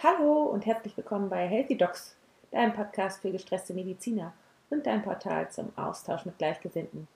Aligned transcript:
Hallo 0.00 0.44
und 0.44 0.64
herzlich 0.64 0.96
willkommen 0.96 1.28
bei 1.28 1.48
Healthy 1.48 1.76
Docs, 1.76 2.14
deinem 2.52 2.72
Podcast 2.72 3.20
für 3.20 3.32
gestresste 3.32 3.74
Mediziner 3.74 4.32
und 4.70 4.86
dein 4.86 5.02
Portal 5.02 5.50
zum 5.50 5.72
Austausch 5.74 6.24
mit 6.24 6.38
Gleichgesinnten. 6.38 7.08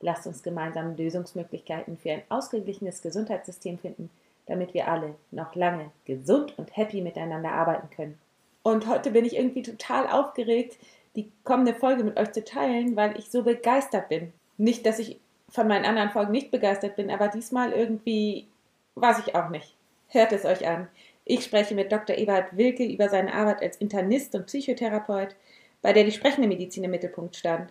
Lasst 0.00 0.24
uns 0.24 0.44
gemeinsam 0.44 0.96
Lösungsmöglichkeiten 0.96 1.98
für 1.98 2.12
ein 2.12 2.22
ausgeglichenes 2.28 3.02
Gesundheitssystem 3.02 3.76
finden, 3.80 4.08
damit 4.46 4.72
wir 4.72 4.86
alle 4.86 5.16
noch 5.32 5.56
lange 5.56 5.90
gesund 6.04 6.56
und 6.56 6.76
happy 6.76 7.00
miteinander 7.00 7.50
arbeiten 7.50 7.90
können. 7.90 8.20
Und 8.62 8.86
heute 8.86 9.10
bin 9.10 9.24
ich 9.24 9.34
irgendwie 9.34 9.62
total 9.62 10.06
aufgeregt, 10.06 10.78
die 11.16 11.32
kommende 11.42 11.74
Folge 11.74 12.04
mit 12.04 12.20
euch 12.20 12.30
zu 12.30 12.44
teilen, 12.44 12.94
weil 12.94 13.18
ich 13.18 13.32
so 13.32 13.42
begeistert 13.42 14.08
bin. 14.08 14.32
Nicht, 14.58 14.86
dass 14.86 15.00
ich 15.00 15.18
von 15.48 15.66
meinen 15.66 15.84
anderen 15.84 16.10
Folgen 16.10 16.30
nicht 16.30 16.52
begeistert 16.52 16.94
bin, 16.94 17.10
aber 17.10 17.26
diesmal 17.26 17.72
irgendwie 17.72 18.46
weiß 18.94 19.18
ich 19.26 19.34
auch 19.34 19.48
nicht. 19.48 19.74
Hört 20.06 20.30
es 20.30 20.44
euch 20.44 20.68
an. 20.68 20.86
Ich 21.30 21.44
spreche 21.44 21.74
mit 21.74 21.92
Dr. 21.92 22.16
Eberhard 22.16 22.56
Wilke 22.56 22.86
über 22.86 23.10
seine 23.10 23.34
Arbeit 23.34 23.60
als 23.60 23.76
Internist 23.76 24.34
und 24.34 24.46
Psychotherapeut, 24.46 25.36
bei 25.82 25.92
der 25.92 26.04
die 26.04 26.10
sprechende 26.10 26.48
Medizin 26.48 26.84
im 26.84 26.90
Mittelpunkt 26.90 27.36
stand, 27.36 27.70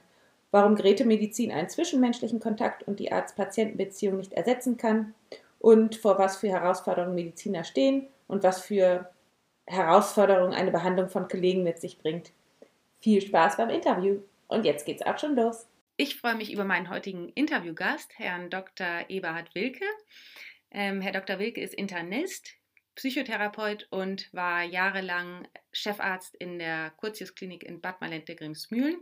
warum 0.51 0.75
Gerätemedizin 0.75 1.51
einen 1.51 1.67
zwischenmenschlichen 1.67 2.39
Kontakt 2.39 2.83
und 2.83 2.99
die 2.99 3.11
Arzt-Patienten-Beziehung 3.11 4.17
nicht 4.17 4.33
ersetzen 4.33 4.77
kann 4.77 5.15
und 5.57 5.95
vor 5.95 6.19
was 6.19 6.37
für 6.37 6.49
Herausforderungen 6.49 7.15
Mediziner 7.15 7.63
stehen 7.63 8.05
und 8.27 8.43
was 8.43 8.61
für 8.61 9.09
Herausforderungen 9.65 10.53
eine 10.53 10.69
Behandlung 10.69 11.09
von 11.09 11.27
Kollegen 11.27 11.63
mit 11.63 11.81
sich 11.81 11.97
bringt. 11.97 12.31
Viel 12.99 13.21
Spaß 13.21 13.57
beim 13.57 13.71
Interview 13.71 14.19
und 14.47 14.65
jetzt 14.65 14.85
geht's 14.85 15.01
auch 15.01 15.17
schon 15.17 15.35
los. 15.35 15.65
Ich 15.97 16.17
freue 16.17 16.35
mich 16.35 16.53
über 16.53 16.63
meinen 16.63 16.91
heutigen 16.91 17.29
Interviewgast, 17.29 18.19
Herrn 18.19 18.51
Dr. 18.51 19.05
Eberhard 19.09 19.55
Wilke. 19.55 19.85
Ähm, 20.69 21.01
Herr 21.01 21.13
Dr. 21.13 21.39
Wilke 21.39 21.59
ist 21.59 21.73
Internist, 21.73 22.56
Psychotherapeut 22.97 23.87
und 23.91 24.33
war 24.33 24.63
jahrelang 24.63 25.47
Chefarzt 25.71 26.35
in 26.35 26.57
der 26.57 26.91
Curtius-Klinik 26.97 27.63
in 27.63 27.79
Bad 27.79 28.01
Malente-Grimsmühlen. 28.01 28.97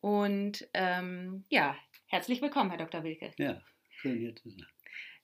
Und 0.00 0.68
ähm, 0.74 1.44
ja, 1.48 1.74
herzlich 2.06 2.42
willkommen, 2.42 2.68
Herr 2.68 2.78
Dr. 2.78 3.02
Wilke. 3.02 3.32
Ja, 3.38 3.62
schön 3.88 4.18
hier 4.18 4.36
zu 4.36 4.50
sein. 4.50 4.66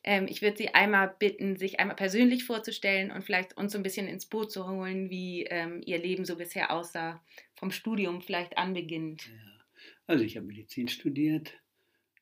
Ähm, 0.03 0.27
ich 0.31 0.41
würde 0.41 0.57
Sie 0.57 0.71
einmal 0.71 1.15
bitten, 1.19 1.57
sich 1.57 1.79
einmal 1.79 1.95
persönlich 1.95 2.45
vorzustellen 2.45 3.11
und 3.11 3.23
vielleicht 3.23 3.59
uns 3.59 3.73
so 3.73 3.79
ein 3.79 3.83
bisschen 3.83 4.09
ins 4.09 4.25
Boot 4.25 4.51
zu 4.51 4.67
holen, 4.67 5.11
wie 5.11 5.45
ähm, 5.45 5.83
Ihr 5.85 5.99
Leben 5.99 6.25
so 6.25 6.37
bisher 6.37 6.71
aussah, 6.71 7.23
vom 7.55 7.71
Studium 7.71 8.23
vielleicht 8.23 8.57
anbeginnend. 8.57 9.29
Ja. 9.29 9.65
Also 10.07 10.25
ich 10.25 10.39
habe 10.39 10.47
Medizin 10.47 10.89
studiert, 10.89 11.53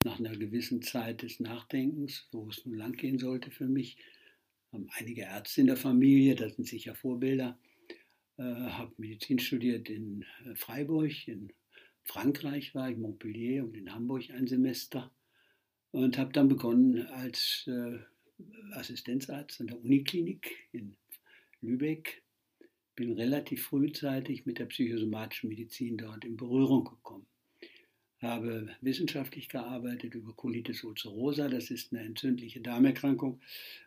nach 0.05 0.19
einer 0.19 0.37
gewissen 0.37 0.83
Zeit 0.83 1.23
des 1.23 1.39
Nachdenkens, 1.39 2.27
wo 2.33 2.49
es 2.49 2.67
nun 2.67 2.75
lang 2.75 2.95
gehen 2.95 3.19
sollte 3.19 3.53
für 3.53 3.67
mich, 3.67 3.97
haben 4.73 4.89
einige 4.97 5.23
Ärzte 5.23 5.61
in 5.61 5.67
der 5.67 5.77
Familie, 5.77 6.35
das 6.35 6.57
sind 6.57 6.67
sicher 6.67 6.95
Vorbilder. 6.95 7.59
Äh, 8.37 8.43
habe 8.43 8.95
Medizin 8.99 9.39
studiert 9.39 9.89
in 9.89 10.25
äh, 10.45 10.55
Freiburg, 10.55 11.27
in 11.27 11.53
Frankreich 12.05 12.75
war 12.75 12.91
ich, 12.91 12.97
Montpellier 12.97 13.65
und 13.65 13.77
in 13.77 13.95
Hamburg 13.95 14.31
ein 14.31 14.47
Semester. 14.47 15.13
Und 15.91 16.19
habe 16.19 16.33
dann 16.33 16.49
begonnen 16.49 17.07
als 17.07 17.67
äh, 17.67 17.99
Assistenzarzt 18.73 19.61
an 19.61 19.69
der 19.69 19.81
Uniklinik 19.81 20.69
in 20.73 20.97
Lübeck. 21.61 22.23
Bin 22.95 23.13
relativ 23.13 23.65
frühzeitig 23.65 24.45
mit 24.45 24.59
der 24.59 24.67
psychosomatischen 24.67 25.49
Medizin 25.49 25.97
dort 25.97 26.25
in 26.25 26.37
Berührung 26.37 26.85
gekommen 26.85 27.27
habe 28.21 28.69
wissenschaftlich 28.81 29.49
gearbeitet 29.49 30.15
über 30.15 30.33
Colitis 30.33 30.83
ulcerosa. 30.85 31.49
Das 31.49 31.71
ist 31.71 31.93
eine 31.93 32.03
entzündliche 32.03 32.61
Darmerkrankung, 32.61 33.41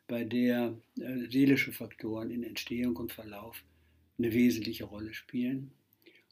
bei 0.07 0.23
der 0.23 0.77
äh, 0.99 1.29
seelische 1.29 1.73
Faktoren 1.73 2.31
in 2.31 2.43
Entstehung 2.43 2.95
und 2.95 3.11
Verlauf 3.11 3.63
eine 4.17 4.33
wesentliche 4.33 4.85
Rolle 4.85 5.13
spielen. 5.13 5.71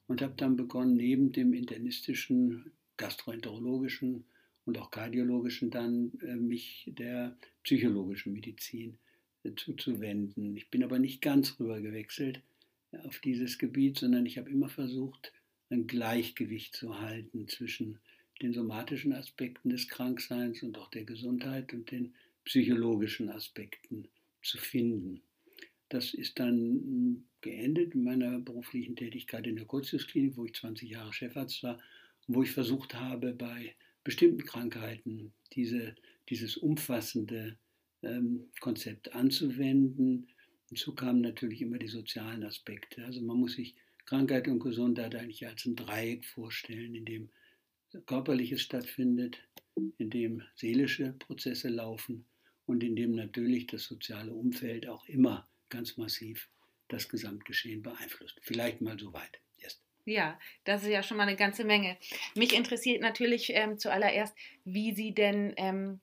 Und 0.08 0.22
habe 0.22 0.34
dann 0.38 0.56
begonnen, 0.56 0.96
neben 0.96 1.32
dem 1.32 1.54
internistischen, 1.54 2.72
gastroenterologischen 2.98 4.26
und 4.66 4.78
auch 4.78 4.92
kardiologischen 4.92 5.70
dann 5.70 6.12
äh, 6.22 6.36
mich 6.36 6.92
der 6.98 7.38
psychologischen 7.64 8.34
Medizin 8.34 8.98
äh, 9.44 9.52
zuzuwenden. 9.56 10.56
Ich 10.56 10.70
bin 10.70 10.84
aber 10.84 11.00
nicht 11.00 11.22
ganz 11.22 11.60
rüber 11.60 11.82
gewechselt 11.82 12.42
auf 13.04 13.20
dieses 13.20 13.58
Gebiet, 13.58 14.00
sondern 14.00 14.26
ich 14.26 14.38
habe 14.38 14.50
immer 14.50 14.70
versucht, 14.70 15.32
ein 15.70 15.88
Gleichgewicht 15.88 16.76
zu 16.76 17.00
halten 17.00 17.48
zwischen 17.48 18.00
den 18.42 18.54
somatischen 18.54 19.14
Aspekten 19.14 19.70
des 19.70 19.88
Krankseins 19.88 20.64
und 20.64 20.78
auch 20.78 20.90
der 20.90 21.04
Gesundheit 21.04 21.74
und 21.74 21.92
den 21.92 22.14
psychologischen 22.46 23.30
Aspekten 23.30 24.08
zu 24.42 24.58
finden. 24.58 25.22
Das 25.90 26.14
ist 26.14 26.40
dann 26.40 27.26
geendet 27.42 27.94
in 27.94 28.04
meiner 28.04 28.40
beruflichen 28.40 28.96
Tätigkeit 28.96 29.48
in 29.48 29.56
der 29.56 29.66
Curtius-Klinik, 29.66 30.38
wo 30.38 30.46
ich 30.46 30.54
20 30.54 30.90
Jahre 30.90 31.14
Chefarzt 31.14 31.64
war 31.64 31.80
wo 32.30 32.44
ich 32.44 32.52
versucht 32.52 32.94
habe, 32.94 33.34
bei 33.34 33.76
bestimmten 34.04 34.46
Krankheiten 34.46 35.34
diese, 35.54 35.96
dieses 36.30 36.58
umfassende 36.58 37.58
ähm, 38.04 38.50
Konzept 38.60 39.14
anzuwenden. 39.14 40.28
Hinzu 40.68 40.94
kamen 40.94 41.22
natürlich 41.22 41.62
immer 41.62 41.80
die 41.80 41.88
sozialen 41.88 42.44
Aspekte. 42.44 43.04
Also 43.04 43.22
man 43.22 43.38
muss 43.38 43.54
sich 43.54 43.76
Krankheit 44.10 44.48
und 44.48 44.60
Gesundheit 44.60 45.14
eigentlich 45.14 45.46
als 45.46 45.66
ein 45.66 45.76
Dreieck 45.76 46.26
vorstellen, 46.26 46.96
in 46.96 47.06
dem 47.06 47.30
Körperliches 48.08 48.60
stattfindet, 48.60 49.38
in 50.00 50.10
dem 50.10 50.42
seelische 50.56 51.14
Prozesse 51.14 51.70
laufen 51.70 52.26
und 52.66 52.84
in 52.84 52.96
dem 52.96 53.12
natürlich 53.12 53.68
das 53.68 53.84
soziale 53.84 54.34
Umfeld 54.34 54.88
auch 54.88 55.06
immer 55.06 55.48
ganz 55.70 55.96
massiv 55.98 56.50
das 56.88 57.08
Gesamtgeschehen 57.08 57.84
beeinflusst. 57.84 58.40
Vielleicht 58.42 58.82
mal 58.82 58.98
so 58.98 59.14
weit. 59.14 59.40
Ja, 60.06 60.40
das 60.64 60.82
ist 60.82 60.90
ja 60.90 61.04
schon 61.04 61.18
mal 61.18 61.28
eine 61.28 61.36
ganze 61.36 61.64
Menge. 61.64 61.96
Mich 62.34 62.56
interessiert 62.56 63.02
natürlich 63.02 63.52
ähm, 63.54 63.78
zuallererst, 63.78 64.36
wie 64.66 64.96
Sie 64.96 65.14
denn 65.14 65.54
ähm, 65.58 66.00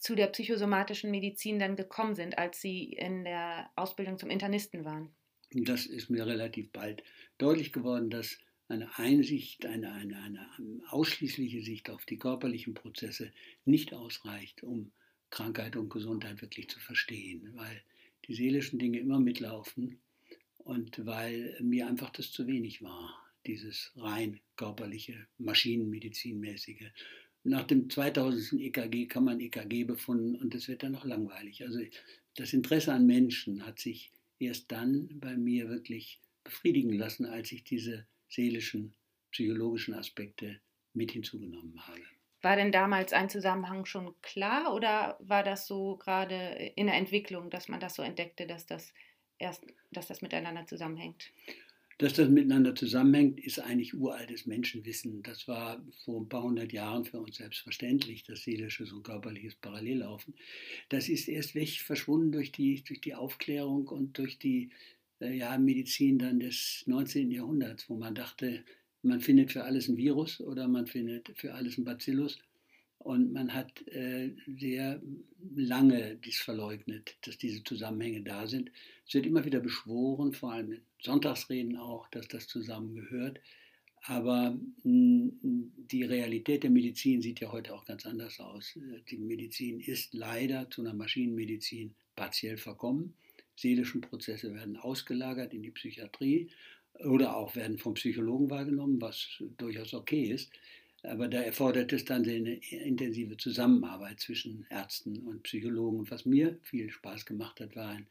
zu 0.00 0.16
der 0.16 0.26
psychosomatischen 0.28 1.12
Medizin 1.12 1.60
dann 1.60 1.76
gekommen 1.76 2.16
sind, 2.16 2.38
als 2.38 2.60
Sie 2.60 2.92
in 2.94 3.22
der 3.22 3.70
Ausbildung 3.76 4.18
zum 4.18 4.30
Internisten 4.30 4.84
waren. 4.84 5.14
Das 5.52 5.86
ist 5.86 6.10
mir 6.10 6.26
relativ 6.26 6.70
bald 6.70 7.02
deutlich 7.38 7.72
geworden, 7.72 8.10
dass 8.10 8.38
eine 8.68 8.98
Einsicht, 8.98 9.64
eine, 9.64 9.92
eine, 9.92 10.18
eine 10.18 10.46
ausschließliche 10.88 11.62
Sicht 11.62 11.88
auf 11.88 12.04
die 12.04 12.18
körperlichen 12.18 12.74
Prozesse 12.74 13.32
nicht 13.64 13.94
ausreicht, 13.94 14.62
um 14.62 14.90
Krankheit 15.30 15.76
und 15.76 15.88
Gesundheit 15.88 16.42
wirklich 16.42 16.68
zu 16.68 16.80
verstehen, 16.80 17.50
weil 17.54 17.82
die 18.26 18.34
seelischen 18.34 18.78
Dinge 18.78 18.98
immer 18.98 19.20
mitlaufen 19.20 19.98
und 20.58 21.06
weil 21.06 21.56
mir 21.60 21.86
einfach 21.86 22.10
das 22.10 22.32
zu 22.32 22.46
wenig 22.46 22.82
war, 22.82 23.14
dieses 23.46 23.92
rein 23.96 24.40
körperliche, 24.56 25.26
maschinenmedizinmäßige. 25.38 26.90
Nach 27.44 27.64
dem 27.64 27.88
2000. 27.88 28.60
EKG 28.60 29.06
kann 29.06 29.24
man 29.24 29.38
EKG 29.38 29.84
befunden 29.84 30.34
und 30.34 30.54
es 30.56 30.66
wird 30.66 30.82
dann 30.82 30.92
noch 30.92 31.04
langweilig. 31.04 31.62
Also 31.62 31.80
das 32.34 32.52
Interesse 32.52 32.92
an 32.92 33.06
Menschen 33.06 33.64
hat 33.64 33.78
sich 33.78 34.10
erst 34.38 34.70
dann 34.72 35.08
bei 35.20 35.36
mir 35.36 35.68
wirklich 35.68 36.20
befriedigen 36.44 36.92
lassen, 36.92 37.26
als 37.26 37.52
ich 37.52 37.64
diese 37.64 38.06
seelischen, 38.28 38.94
psychologischen 39.32 39.94
Aspekte 39.94 40.60
mit 40.94 41.12
hinzugenommen 41.12 41.86
habe. 41.86 42.02
War 42.42 42.56
denn 42.56 42.72
damals 42.72 43.12
ein 43.12 43.28
Zusammenhang 43.28 43.86
schon 43.86 44.14
klar 44.22 44.74
oder 44.74 45.16
war 45.20 45.42
das 45.42 45.66
so 45.66 45.96
gerade 45.96 46.36
in 46.76 46.86
der 46.86 46.96
Entwicklung, 46.96 47.50
dass 47.50 47.68
man 47.68 47.80
das 47.80 47.94
so 47.94 48.02
entdeckte, 48.02 48.46
dass 48.46 48.66
das 48.66 48.94
erst, 49.38 49.66
dass 49.90 50.06
das 50.06 50.22
miteinander 50.22 50.66
zusammenhängt? 50.66 51.32
Dass 51.98 52.12
das 52.12 52.28
miteinander 52.28 52.74
zusammenhängt, 52.74 53.40
ist 53.40 53.58
eigentlich 53.58 53.94
uraltes 53.94 54.44
Menschenwissen. 54.44 55.22
Das 55.22 55.48
war 55.48 55.82
vor 56.04 56.20
ein 56.20 56.28
paar 56.28 56.42
hundert 56.42 56.72
Jahren 56.72 57.06
für 57.06 57.18
uns 57.18 57.36
selbstverständlich, 57.36 58.22
dass 58.24 58.42
seelisches 58.42 58.92
und 58.92 59.02
körperliches 59.02 59.54
parallel 59.54 59.98
laufen. 59.98 60.34
Das 60.90 61.08
ist 61.08 61.26
erst 61.26 61.54
weg 61.54 61.70
verschwunden 61.80 62.32
durch 62.32 62.52
die, 62.52 62.84
durch 62.84 63.00
die 63.00 63.14
Aufklärung 63.14 63.88
und 63.88 64.18
durch 64.18 64.38
die 64.38 64.70
äh, 65.20 65.34
ja, 65.34 65.56
Medizin 65.56 66.18
dann 66.18 66.38
des 66.38 66.82
19. 66.86 67.30
Jahrhunderts, 67.30 67.88
wo 67.88 67.96
man 67.96 68.14
dachte, 68.14 68.62
man 69.02 69.20
findet 69.20 69.52
für 69.52 69.64
alles 69.64 69.88
ein 69.88 69.96
Virus 69.96 70.40
oder 70.40 70.68
man 70.68 70.86
findet 70.86 71.32
für 71.36 71.54
alles 71.54 71.78
ein 71.78 71.84
Bacillus. 71.84 72.38
Und 72.98 73.32
man 73.32 73.54
hat 73.54 73.86
äh, 73.88 74.30
sehr 74.58 75.00
lange 75.54 76.16
dies 76.16 76.40
verleugnet, 76.40 77.16
dass 77.22 77.38
diese 77.38 77.62
Zusammenhänge 77.62 78.22
da 78.22 78.46
sind. 78.46 78.70
Es 79.06 79.14
wird 79.14 79.26
immer 79.26 79.44
wieder 79.44 79.60
beschworen, 79.60 80.32
vor 80.32 80.52
allem 80.52 80.72
in 80.72 80.80
Sonntagsreden 81.02 81.76
auch, 81.76 82.08
dass 82.08 82.26
das 82.28 82.48
zusammengehört. 82.48 83.40
Aber 84.06 84.58
mh, 84.82 85.30
die 85.42 86.04
Realität 86.04 86.62
der 86.62 86.70
Medizin 86.70 87.20
sieht 87.22 87.40
ja 87.40 87.52
heute 87.52 87.74
auch 87.74 87.84
ganz 87.84 88.06
anders 88.06 88.40
aus. 88.40 88.78
Die 89.10 89.18
Medizin 89.18 89.80
ist 89.80 90.14
leider 90.14 90.70
zu 90.70 90.80
einer 90.80 90.94
Maschinenmedizin 90.94 91.94
partiell 92.14 92.56
verkommen. 92.56 93.14
Seelischen 93.56 94.00
Prozesse 94.00 94.54
werden 94.54 94.76
ausgelagert 94.76 95.54
in 95.54 95.62
die 95.62 95.70
Psychiatrie 95.70 96.50
oder 97.04 97.36
auch 97.36 97.56
werden 97.56 97.78
vom 97.78 97.94
Psychologen 97.94 98.50
wahrgenommen, 98.50 99.00
was 99.00 99.42
durchaus 99.56 99.94
okay 99.94 100.24
ist. 100.24 100.50
Aber 101.06 101.28
da 101.28 101.40
erfordert 101.40 101.92
es 101.92 102.04
dann 102.04 102.28
eine 102.28 102.54
intensive 102.70 103.36
Zusammenarbeit 103.36 104.20
zwischen 104.20 104.66
Ärzten 104.70 105.18
und 105.20 105.44
Psychologen. 105.44 106.00
Und 106.00 106.10
was 106.10 106.24
mir 106.24 106.58
viel 106.62 106.90
Spaß 106.90 107.26
gemacht 107.26 107.60
hat, 107.60 107.76
war 107.76 107.90
ein 107.90 108.06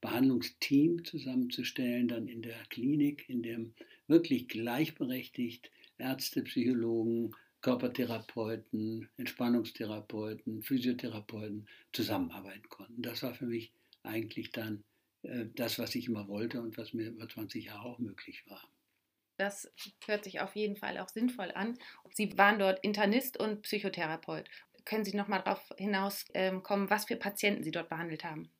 Behandlungsteam 0.00 1.04
zusammenzustellen, 1.04 2.08
dann 2.08 2.28
in 2.28 2.42
der 2.42 2.58
Klinik, 2.70 3.28
in 3.28 3.42
dem 3.42 3.74
wirklich 4.06 4.48
gleichberechtigt 4.48 5.70
Ärzte, 5.98 6.42
Psychologen, 6.42 7.34
Körpertherapeuten, 7.60 9.08
Entspannungstherapeuten, 9.16 10.62
Physiotherapeuten 10.62 11.66
zusammenarbeiten 11.92 12.68
konnten. 12.68 13.02
Das 13.02 13.22
war 13.22 13.34
für 13.34 13.46
mich 13.46 13.72
eigentlich 14.04 14.52
dann 14.52 14.84
äh, 15.22 15.46
das, 15.54 15.78
was 15.78 15.94
ich 15.96 16.06
immer 16.06 16.28
wollte 16.28 16.62
und 16.62 16.78
was 16.78 16.94
mir 16.94 17.08
über 17.08 17.28
20 17.28 17.66
Jahre 17.66 17.88
auch 17.88 17.98
möglich 17.98 18.44
war. 18.48 18.62
Das 19.38 19.72
hört 20.06 20.24
sich 20.24 20.40
auf 20.40 20.56
jeden 20.56 20.76
Fall 20.76 20.98
auch 20.98 21.08
sinnvoll 21.08 21.52
an. 21.54 21.78
Sie 22.12 22.36
waren 22.36 22.58
dort 22.58 22.84
Internist 22.84 23.38
und 23.38 23.62
Psychotherapeut. 23.62 24.44
Können 24.84 25.04
Sie 25.04 25.16
noch 25.16 25.28
mal 25.28 25.38
darauf 25.38 25.62
hinauskommen, 25.76 26.84
ähm, 26.84 26.90
was 26.90 27.04
für 27.06 27.16
Patienten 27.16 27.62
Sie 27.62 27.70
dort 27.70 27.88
behandelt 27.88 28.24
haben? 28.24 28.50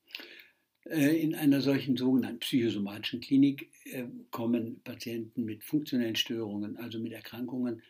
Äh, 0.85 1.21
in 1.21 1.35
einer 1.35 1.61
solchen 1.61 1.97
sogenannten 1.97 2.39
psychosomatischen 2.39 3.21
Klinik 3.21 3.71
äh, 3.85 4.05
kommen 4.31 4.81
Patienten 4.85 5.45
mit 5.45 5.65
funktionellen 5.65 6.17
Störungen, 6.17 6.77
also 6.77 6.99
mit 7.01 7.13
Erkrankungen, 7.13 7.83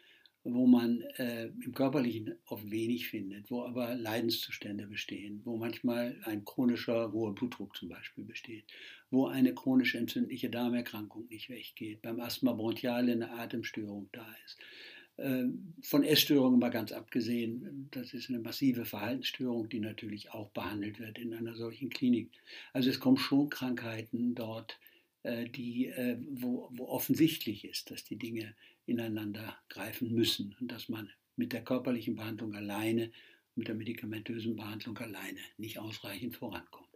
wo 0.44 0.66
man 0.66 1.02
äh, 1.16 1.46
im 1.46 1.72
Körperlichen 1.74 2.34
oft 2.46 2.70
wenig 2.70 3.08
findet, 3.08 3.50
wo 3.50 3.64
aber 3.64 3.94
Leidenszustände 3.94 4.86
bestehen, 4.86 5.40
wo 5.44 5.56
manchmal 5.56 6.16
ein 6.24 6.44
chronischer 6.44 7.12
hoher 7.12 7.34
Blutdruck 7.34 7.76
zum 7.76 7.88
Beispiel 7.88 8.24
besteht, 8.24 8.64
wo 9.10 9.26
eine 9.26 9.54
chronische 9.54 9.98
entzündliche 9.98 10.50
Darmerkrankung 10.50 11.26
nicht 11.28 11.50
weggeht, 11.50 12.02
beim 12.02 12.20
Asthma 12.20 12.52
bronchiale 12.52 13.12
eine 13.12 13.30
Atemstörung 13.32 14.08
da 14.12 14.26
ist. 14.44 14.58
Äh, 15.18 15.46
von 15.82 16.04
Essstörungen 16.04 16.60
mal 16.60 16.70
ganz 16.70 16.92
abgesehen, 16.92 17.88
das 17.90 18.14
ist 18.14 18.28
eine 18.28 18.38
massive 18.38 18.84
Verhaltensstörung, 18.84 19.68
die 19.68 19.80
natürlich 19.80 20.30
auch 20.32 20.50
behandelt 20.50 21.00
wird 21.00 21.18
in 21.18 21.34
einer 21.34 21.56
solchen 21.56 21.90
Klinik. 21.90 22.30
Also 22.72 22.88
es 22.88 23.00
kommen 23.00 23.16
schon 23.16 23.50
Krankheiten 23.50 24.34
dort, 24.36 24.78
die, 25.24 25.86
äh, 25.86 26.18
wo, 26.30 26.68
wo 26.72 26.88
offensichtlich 26.88 27.64
ist, 27.64 27.90
dass 27.90 28.04
die 28.04 28.16
Dinge 28.16 28.54
ineinander 28.86 29.58
greifen 29.68 30.12
müssen 30.12 30.56
und 30.60 30.70
dass 30.72 30.88
man 30.88 31.10
mit 31.36 31.52
der 31.52 31.62
körperlichen 31.62 32.16
Behandlung 32.16 32.54
alleine, 32.54 33.12
mit 33.54 33.68
der 33.68 33.74
medikamentösen 33.74 34.56
Behandlung 34.56 34.96
alleine 34.98 35.40
nicht 35.56 35.78
ausreichend 35.78 36.36
vorankommt. 36.36 36.88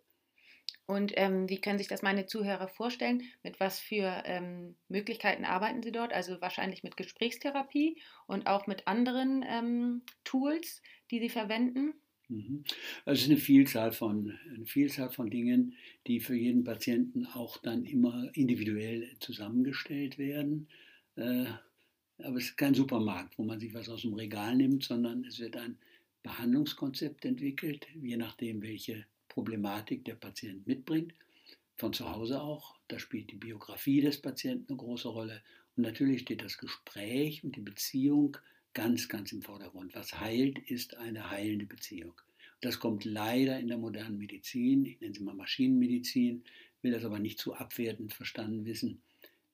Und 0.86 1.12
ähm, 1.16 1.48
wie 1.48 1.60
können 1.60 1.78
sich 1.78 1.88
das 1.88 2.02
meine 2.02 2.26
Zuhörer 2.26 2.68
vorstellen? 2.68 3.22
Mit 3.42 3.60
was 3.60 3.78
für 3.78 4.22
ähm, 4.26 4.76
Möglichkeiten 4.88 5.44
arbeiten 5.44 5.82
Sie 5.82 5.92
dort? 5.92 6.12
Also 6.12 6.40
wahrscheinlich 6.40 6.82
mit 6.82 6.96
Gesprächstherapie 6.96 8.00
und 8.26 8.46
auch 8.46 8.66
mit 8.66 8.86
anderen 8.86 9.44
ähm, 9.48 10.02
Tools, 10.24 10.82
die 11.10 11.20
Sie 11.20 11.28
verwenden? 11.28 11.94
Mhm. 12.32 12.64
Also 13.04 13.18
es 13.18 13.22
ist 13.22 13.30
eine 13.30 13.40
Vielzahl 13.40 13.92
von, 13.92 14.38
eine 14.54 14.66
Vielzahl 14.66 15.10
von 15.10 15.30
Dingen, 15.30 15.74
die 16.06 16.20
für 16.20 16.34
jeden 16.34 16.64
Patienten 16.64 17.26
auch 17.26 17.58
dann 17.58 17.84
immer 17.84 18.30
individuell 18.34 19.08
zusammengestellt 19.20 20.18
werden. 20.18 20.68
Äh, 21.16 21.44
aber 22.18 22.36
es 22.36 22.44
ist 22.44 22.56
kein 22.56 22.74
Supermarkt, 22.74 23.36
wo 23.38 23.44
man 23.44 23.60
sich 23.60 23.74
was 23.74 23.88
aus 23.88 24.02
dem 24.02 24.14
Regal 24.14 24.56
nimmt, 24.56 24.84
sondern 24.84 25.24
es 25.24 25.40
wird 25.40 25.56
ein 25.56 25.76
Behandlungskonzept 26.22 27.24
entwickelt, 27.24 27.86
je 28.00 28.16
nachdem, 28.16 28.62
welche 28.62 29.04
Problematik 29.28 30.04
der 30.04 30.14
Patient 30.14 30.66
mitbringt. 30.66 31.14
Von 31.76 31.92
zu 31.92 32.08
Hause 32.10 32.40
auch. 32.40 32.76
Da 32.88 32.98
spielt 32.98 33.30
die 33.30 33.36
Biografie 33.36 34.00
des 34.00 34.20
Patienten 34.20 34.72
eine 34.72 34.76
große 34.76 35.08
Rolle. 35.08 35.42
Und 35.76 35.82
natürlich 35.82 36.22
steht 36.22 36.42
das 36.42 36.58
Gespräch 36.58 37.42
und 37.42 37.56
die 37.56 37.62
Beziehung 37.62 38.36
ganz, 38.74 39.08
ganz 39.08 39.32
im 39.32 39.42
Vordergrund. 39.42 39.94
Was 39.94 40.18
heilt, 40.18 40.58
ist 40.58 40.96
eine 40.96 41.30
heilende 41.30 41.66
Beziehung. 41.66 42.14
Das 42.60 42.78
kommt 42.78 43.04
leider 43.04 43.58
in 43.58 43.68
der 43.68 43.78
modernen 43.78 44.18
Medizin, 44.18 44.84
ich 44.84 45.00
nenne 45.00 45.14
sie 45.14 45.22
mal 45.22 45.34
Maschinenmedizin, 45.34 46.44
will 46.80 46.92
das 46.92 47.04
aber 47.04 47.18
nicht 47.18 47.38
zu 47.38 47.54
abwertend 47.54 48.12
verstanden 48.14 48.64
wissen. 48.64 49.02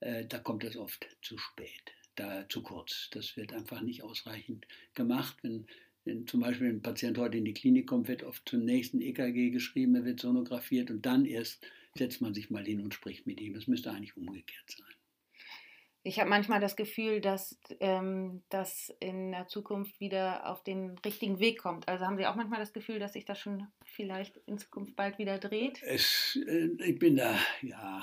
Äh, 0.00 0.26
da 0.26 0.38
kommt 0.38 0.64
es 0.64 0.76
oft 0.76 1.06
zu 1.22 1.38
spät 1.38 1.94
da 2.18 2.48
zu 2.48 2.62
kurz. 2.62 3.08
Das 3.12 3.36
wird 3.36 3.52
einfach 3.52 3.80
nicht 3.80 4.02
ausreichend 4.02 4.66
gemacht. 4.94 5.36
Wenn, 5.42 5.66
wenn 6.04 6.26
zum 6.26 6.40
Beispiel 6.40 6.68
ein 6.68 6.82
Patient 6.82 7.18
heute 7.18 7.38
in 7.38 7.44
die 7.44 7.54
Klinik 7.54 7.86
kommt, 7.86 8.08
wird 8.08 8.24
oft 8.24 8.48
zum 8.48 8.64
nächsten 8.64 9.00
EKG 9.00 9.50
geschrieben, 9.50 9.94
er 9.94 10.04
wird 10.04 10.20
sonografiert 10.20 10.90
und 10.90 11.06
dann 11.06 11.24
erst 11.24 11.66
setzt 11.96 12.20
man 12.20 12.34
sich 12.34 12.50
mal 12.50 12.64
hin 12.64 12.80
und 12.80 12.94
spricht 12.94 13.26
mit 13.26 13.40
ihm. 13.40 13.54
Es 13.54 13.66
müsste 13.66 13.90
eigentlich 13.90 14.16
umgekehrt 14.16 14.70
sein. 14.70 14.97
Ich 16.08 16.18
habe 16.18 16.30
manchmal 16.30 16.58
das 16.58 16.74
Gefühl, 16.74 17.20
dass 17.20 17.58
ähm, 17.80 18.40
das 18.48 18.90
in 18.98 19.32
der 19.32 19.46
Zukunft 19.46 20.00
wieder 20.00 20.46
auf 20.46 20.64
den 20.64 20.96
richtigen 21.04 21.38
Weg 21.38 21.58
kommt. 21.58 21.86
Also 21.86 22.06
haben 22.06 22.16
Sie 22.16 22.26
auch 22.26 22.34
manchmal 22.34 22.60
das 22.60 22.72
Gefühl, 22.72 22.98
dass 22.98 23.12
sich 23.12 23.26
das 23.26 23.38
schon 23.38 23.66
vielleicht 23.84 24.38
in 24.46 24.56
Zukunft 24.56 24.96
bald 24.96 25.18
wieder 25.18 25.36
dreht? 25.36 25.82
Es, 25.82 26.38
äh, 26.48 26.70
ich 26.82 26.98
bin 26.98 27.16
da, 27.16 27.38
ja, 27.60 28.02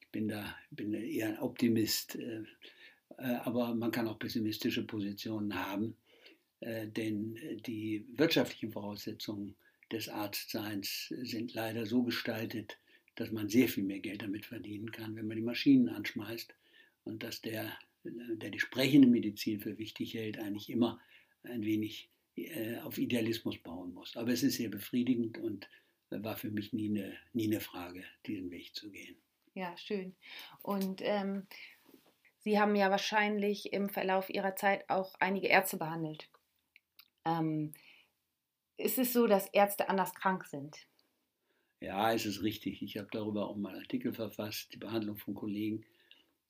ich 0.00 0.08
bin 0.08 0.26
da, 0.26 0.56
bin 0.72 0.94
eher 0.94 1.28
ein 1.28 1.38
Optimist. 1.38 2.16
Äh, 2.16 2.42
äh, 3.18 3.36
aber 3.44 3.72
man 3.76 3.92
kann 3.92 4.08
auch 4.08 4.18
pessimistische 4.18 4.84
Positionen 4.84 5.54
haben, 5.54 5.96
äh, 6.58 6.88
denn 6.88 7.38
die 7.64 8.04
wirtschaftlichen 8.16 8.72
Voraussetzungen 8.72 9.54
des 9.92 10.08
Arztseins 10.08 11.06
sind 11.22 11.54
leider 11.54 11.86
so 11.86 12.02
gestaltet, 12.02 12.80
dass 13.14 13.30
man 13.30 13.48
sehr 13.48 13.68
viel 13.68 13.84
mehr 13.84 14.00
Geld 14.00 14.22
damit 14.22 14.44
verdienen 14.44 14.90
kann, 14.90 15.14
wenn 15.14 15.28
man 15.28 15.36
die 15.36 15.44
Maschinen 15.44 15.88
anschmeißt 15.88 16.52
und 17.04 17.22
dass 17.22 17.40
der, 17.40 17.72
der 18.02 18.50
die 18.50 18.60
sprechende 18.60 19.08
Medizin 19.08 19.60
für 19.60 19.78
wichtig 19.78 20.14
hält, 20.14 20.38
eigentlich 20.38 20.70
immer 20.70 21.00
ein 21.42 21.64
wenig 21.64 22.10
äh, 22.36 22.78
auf 22.78 22.98
Idealismus 22.98 23.58
bauen 23.58 23.94
muss. 23.94 24.16
Aber 24.16 24.32
es 24.32 24.42
ist 24.42 24.56
sehr 24.56 24.70
befriedigend 24.70 25.38
und 25.38 25.68
war 26.10 26.36
für 26.36 26.50
mich 26.50 26.72
nie 26.72 26.90
eine, 26.90 27.16
nie 27.32 27.46
eine 27.46 27.60
Frage, 27.60 28.04
diesen 28.26 28.50
Weg 28.50 28.74
zu 28.74 28.90
gehen. 28.90 29.16
Ja, 29.54 29.76
schön. 29.76 30.14
Und 30.62 31.00
ähm, 31.02 31.46
Sie 32.40 32.60
haben 32.60 32.76
ja 32.76 32.90
wahrscheinlich 32.90 33.72
im 33.72 33.88
Verlauf 33.88 34.28
Ihrer 34.28 34.54
Zeit 34.54 34.88
auch 34.90 35.14
einige 35.18 35.46
Ärzte 35.48 35.78
behandelt. 35.78 36.28
Ähm, 37.24 37.72
ist 38.76 38.98
es 38.98 39.12
so, 39.12 39.26
dass 39.26 39.48
Ärzte 39.48 39.88
anders 39.88 40.14
krank 40.14 40.44
sind? 40.44 40.76
Ja, 41.80 42.12
es 42.12 42.26
ist 42.26 42.42
richtig. 42.42 42.82
Ich 42.82 42.98
habe 42.98 43.08
darüber 43.10 43.48
auch 43.48 43.56
mal 43.56 43.76
Artikel 43.76 44.12
verfasst, 44.12 44.72
die 44.74 44.78
Behandlung 44.78 45.16
von 45.16 45.34
Kollegen, 45.34 45.84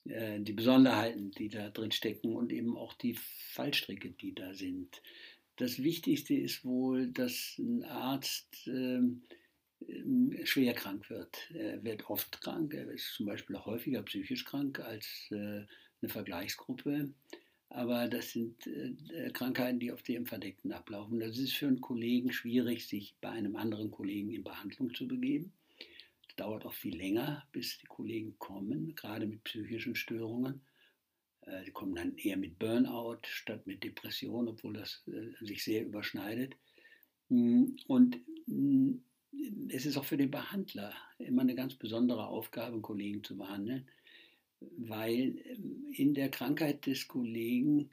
äh, 0.04 0.40
die 0.40 0.52
Besonderheiten, 0.52 1.30
die 1.32 1.48
da 1.48 1.70
drin 1.70 1.92
stecken 1.92 2.34
und 2.34 2.52
eben 2.52 2.76
auch 2.76 2.94
die 2.94 3.14
Fallstricke, 3.14 4.10
die 4.10 4.34
da 4.34 4.54
sind. 4.54 5.02
Das 5.56 5.82
Wichtigste 5.82 6.34
ist 6.34 6.64
wohl, 6.64 7.08
dass 7.08 7.56
ein 7.58 7.84
Arzt 7.84 8.66
äh, 8.66 9.00
schwer 10.44 10.74
krank 10.74 11.08
wird. 11.10 11.50
Er 11.52 11.82
wird 11.84 12.08
oft 12.10 12.40
krank, 12.40 12.74
er 12.74 12.90
ist 12.90 13.14
zum 13.14 13.26
Beispiel 13.26 13.56
auch 13.56 13.66
häufiger 13.66 14.02
psychisch 14.02 14.44
krank 14.44 14.80
als 14.80 15.06
äh, 15.30 15.34
eine 16.02 16.08
Vergleichsgruppe. 16.08 17.12
Aber 17.68 18.08
das 18.08 18.32
sind 18.32 18.66
äh, 18.66 19.30
Krankheiten, 19.32 19.80
die 19.80 19.92
auf 19.92 20.02
dem 20.02 20.26
Verdeckten 20.26 20.72
ablaufen. 20.72 21.18
Das 21.18 21.38
ist 21.38 21.54
für 21.54 21.66
einen 21.66 21.80
Kollegen 21.80 22.32
schwierig, 22.32 22.86
sich 22.86 23.16
bei 23.20 23.30
einem 23.30 23.56
anderen 23.56 23.90
Kollegen 23.90 24.30
in 24.30 24.44
Behandlung 24.44 24.94
zu 24.94 25.08
begeben. 25.08 25.52
Dauert 26.36 26.64
auch 26.64 26.74
viel 26.74 26.96
länger, 26.96 27.46
bis 27.52 27.78
die 27.78 27.86
Kollegen 27.86 28.38
kommen, 28.38 28.94
gerade 28.94 29.26
mit 29.26 29.44
psychischen 29.44 29.94
Störungen. 29.94 30.62
Äh, 31.42 31.64
die 31.64 31.70
kommen 31.70 31.94
dann 31.94 32.16
eher 32.16 32.36
mit 32.36 32.58
Burnout 32.58 33.20
statt 33.24 33.66
mit 33.66 33.84
Depression, 33.84 34.48
obwohl 34.48 34.74
das 34.74 35.02
äh, 35.06 35.44
sich 35.44 35.64
sehr 35.64 35.84
überschneidet. 35.84 36.56
Mm, 37.28 37.76
und 37.86 38.20
mm, 38.46 38.94
es 39.68 39.86
ist 39.86 39.96
auch 39.96 40.04
für 40.04 40.16
den 40.16 40.30
Behandler 40.30 40.94
immer 41.18 41.42
eine 41.42 41.54
ganz 41.54 41.74
besondere 41.74 42.26
Aufgabe, 42.26 42.80
Kollegen 42.80 43.22
zu 43.22 43.36
behandeln 43.36 43.88
weil 44.76 45.38
ähm, 45.44 45.86
in 45.92 46.14
der 46.14 46.30
Krankheit 46.30 46.86
des 46.86 47.08
Kollegen 47.08 47.90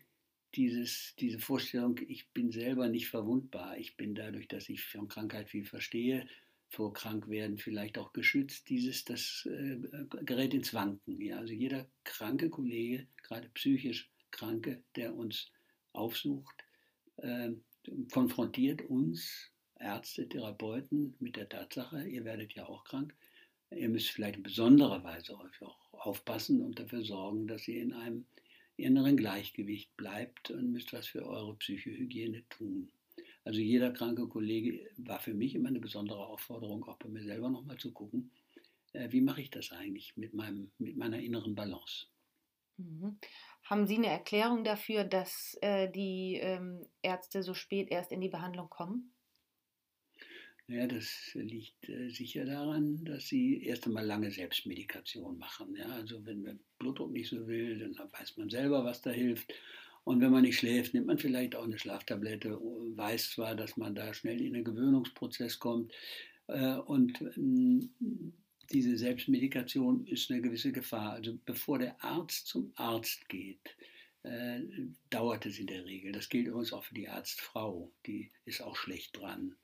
dieses, 0.55 1.15
diese 1.19 1.39
Vorstellung, 1.39 1.99
ich 2.07 2.29
bin 2.29 2.51
selber 2.51 2.89
nicht 2.89 3.07
verwundbar, 3.07 3.77
ich 3.77 3.95
bin 3.95 4.15
dadurch, 4.15 4.47
dass 4.47 4.69
ich 4.69 4.83
von 4.83 5.07
Krankheit 5.07 5.49
viel 5.49 5.65
verstehe, 5.65 6.27
vor 6.71 6.93
Krankwerden 6.93 7.57
vielleicht 7.57 7.97
auch 7.97 8.13
geschützt, 8.13 8.69
dieses, 8.69 9.03
das 9.03 9.47
äh, 9.51 9.77
gerät 10.23 10.53
ins 10.53 10.73
Wanken. 10.73 11.21
Ja? 11.21 11.37
Also 11.39 11.53
jeder 11.53 11.85
kranke 12.05 12.49
Kollege, 12.49 13.07
gerade 13.23 13.49
psychisch 13.49 14.09
Kranke, 14.31 14.81
der 14.95 15.13
uns 15.13 15.51
aufsucht, 15.91 16.55
äh, 17.17 17.51
konfrontiert 18.11 18.83
uns, 18.83 19.51
Ärzte, 19.79 20.29
Therapeuten, 20.29 21.15
mit 21.19 21.35
der 21.35 21.49
Tatsache, 21.49 22.07
ihr 22.07 22.23
werdet 22.23 22.53
ja 22.53 22.67
auch 22.67 22.85
krank. 22.85 23.13
Ihr 23.71 23.89
müsst 23.89 24.09
vielleicht 24.09 24.37
in 24.37 24.43
besonderer 24.43 25.03
Weise 25.03 25.35
auch 25.35 25.45
aufpassen 25.91 26.61
und 26.61 26.79
dafür 26.79 27.03
sorgen, 27.03 27.47
dass 27.47 27.67
ihr 27.67 27.81
in 27.81 27.93
einem 27.93 28.25
inneren 28.77 29.17
Gleichgewicht 29.17 29.95
bleibt 29.97 30.51
und 30.51 30.71
müsst 30.71 30.93
was 30.93 31.07
für 31.07 31.25
eure 31.25 31.55
Psychohygiene 31.55 32.43
tun. 32.49 32.91
Also 33.43 33.59
jeder 33.59 33.91
kranke 33.91 34.27
Kollege 34.27 34.89
war 34.97 35.19
für 35.19 35.33
mich 35.33 35.55
immer 35.55 35.69
eine 35.69 35.79
besondere 35.79 36.25
Aufforderung, 36.25 36.83
auch 36.85 36.97
bei 36.97 37.09
mir 37.09 37.23
selber 37.23 37.49
nochmal 37.49 37.77
zu 37.77 37.91
gucken, 37.91 38.31
äh, 38.93 39.11
wie 39.11 39.21
mache 39.21 39.41
ich 39.41 39.49
das 39.49 39.71
eigentlich 39.71 40.15
mit, 40.17 40.33
meinem, 40.33 40.71
mit 40.77 40.97
meiner 40.97 41.19
inneren 41.19 41.55
Balance. 41.55 42.07
Mhm. 42.77 43.19
Haben 43.63 43.87
Sie 43.87 43.95
eine 43.95 44.07
Erklärung 44.07 44.63
dafür, 44.63 45.03
dass 45.03 45.57
äh, 45.61 45.89
die 45.89 46.37
ähm, 46.41 46.87
Ärzte 47.01 47.43
so 47.43 47.53
spät 47.53 47.89
erst 47.89 48.11
in 48.11 48.21
die 48.21 48.29
Behandlung 48.29 48.69
kommen? 48.69 49.13
Ja, 50.67 50.87
das 50.87 51.31
liegt 51.33 51.89
äh, 51.89 52.09
sicher 52.09 52.45
daran, 52.45 53.03
dass 53.03 53.27
sie 53.27 53.63
erst 53.63 53.85
einmal 53.87 54.05
lange 54.05 54.31
Selbstmedikation 54.31 55.37
machen. 55.37 55.75
Ja, 55.75 55.89
also 55.89 56.25
wenn 56.25 56.43
der 56.43 56.57
Blutdruck 56.79 57.11
nicht 57.11 57.29
so 57.29 57.45
will, 57.47 57.79
dann 57.79 58.11
weiß 58.13 58.37
man 58.37 58.49
selber, 58.49 58.85
was 58.85 59.01
da 59.01 59.09
hilft. 59.11 59.53
Und 60.03 60.21
wenn 60.21 60.31
man 60.31 60.41
nicht 60.41 60.57
schläft, 60.57 60.93
nimmt 60.93 61.07
man 61.07 61.17
vielleicht 61.17 61.55
auch 61.55 61.63
eine 61.63 61.77
Schlaftablette, 61.77 62.51
weiß 62.51 63.31
zwar, 63.31 63.55
dass 63.55 63.77
man 63.77 63.95
da 63.95 64.13
schnell 64.13 64.41
in 64.41 64.55
einen 64.55 64.63
Gewöhnungsprozess 64.63 65.59
kommt. 65.59 65.91
Äh, 66.47 66.75
und 66.77 67.21
mm, 67.35 67.81
diese 68.71 68.97
Selbstmedikation 68.97 70.07
ist 70.07 70.31
eine 70.31 70.41
gewisse 70.41 70.71
Gefahr. 70.71 71.13
Also 71.13 71.37
bevor 71.45 71.79
der 71.79 72.03
Arzt 72.03 72.47
zum 72.47 72.71
Arzt 72.75 73.29
geht, 73.29 73.75
äh, 74.23 74.61
dauert 75.09 75.45
es 75.45 75.59
in 75.59 75.67
der 75.67 75.85
Regel. 75.85 76.11
Das 76.11 76.29
gilt 76.29 76.47
übrigens 76.47 76.73
auch 76.73 76.83
für 76.83 76.95
die 76.95 77.09
Arztfrau. 77.09 77.91
Die 78.05 78.31
ist 78.45 78.61
auch 78.61 78.75
schlecht 78.75 79.17
dran 79.17 79.55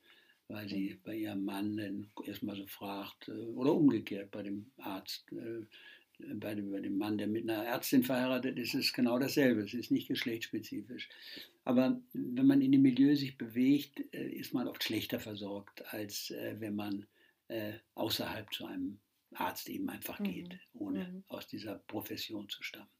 weil 0.48 0.68
sie 0.68 0.98
bei 1.04 1.14
ihrem 1.14 1.44
Mann 1.44 1.76
dann 1.76 2.10
erstmal 2.24 2.56
so 2.56 2.66
fragt, 2.66 3.28
äh, 3.28 3.32
oder 3.32 3.74
umgekehrt 3.74 4.30
bei 4.30 4.42
dem 4.42 4.70
Arzt, 4.78 5.30
äh, 5.32 5.64
bei 6.34 6.54
dem, 6.54 6.98
Mann, 6.98 7.18
der 7.18 7.26
mit 7.26 7.48
einer 7.48 7.64
Ärztin 7.64 8.02
verheiratet 8.02 8.58
ist, 8.58 8.74
ist 8.74 8.86
es 8.86 8.92
genau 8.92 9.18
dasselbe. 9.18 9.62
Es 9.62 9.74
ist 9.74 9.90
nicht 9.90 10.08
geschlechtsspezifisch. 10.08 11.08
Aber 11.64 12.00
wenn 12.12 12.46
man 12.46 12.60
in 12.60 12.72
dem 12.72 12.82
Milieu 12.82 13.14
sich 13.14 13.38
bewegt, 13.38 14.02
äh, 14.12 14.28
ist 14.28 14.54
man 14.54 14.68
oft 14.68 14.82
schlechter 14.82 15.20
versorgt, 15.20 15.84
als 15.92 16.34
wenn 16.58 16.74
man 16.74 17.06
außerhalb 17.94 18.52
zu 18.52 18.66
einem 18.66 18.98
Arzt 19.32 19.68
eben 19.68 19.88
einfach 19.88 20.22
geht, 20.22 20.52
mhm. 20.52 20.58
ohne 20.74 21.04
mhm. 21.04 21.24
aus 21.28 21.46
dieser 21.46 21.76
Profession 21.86 22.48
zu 22.48 22.62
stammen. 22.62 22.90